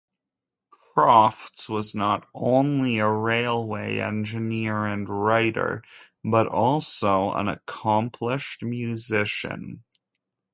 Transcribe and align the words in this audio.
Crofts 0.71 1.69
was 1.69 1.93
not 1.93 2.27
only 2.33 2.97
a 2.97 3.07
railway 3.07 3.99
engineer 3.99 4.83
and 4.87 5.07
writer, 5.07 5.83
but 6.23 6.47
also 6.47 7.31
an 7.33 7.47
accomplished 7.49 8.63
musician. 8.63 9.83